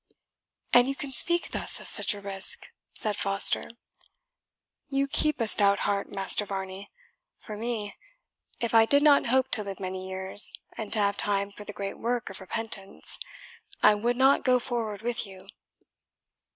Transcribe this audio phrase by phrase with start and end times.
[0.73, 3.69] "And you can speak thus of such a risk!" said Foster.
[4.89, 6.89] "You keep a stout heart, Master Varney.
[7.37, 7.95] For me,
[8.59, 11.71] if I did not hope to live many years, and to have time for the
[11.73, 13.19] great work of repentance,
[13.83, 15.45] I would not go forward with you."